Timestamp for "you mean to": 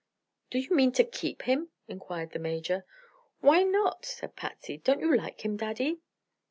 0.57-1.03